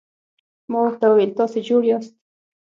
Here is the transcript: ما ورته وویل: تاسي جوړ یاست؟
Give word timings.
ما 0.71 0.79
ورته 0.85 1.05
وویل: 1.07 1.31
تاسي 1.37 1.59
جوړ 1.67 1.81
یاست؟ 1.89 2.13